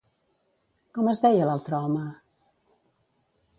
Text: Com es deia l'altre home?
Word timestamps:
Com 0.97 1.09
es 1.11 1.21
deia 1.27 1.51
l'altre 1.51 1.79
home? 1.83 2.09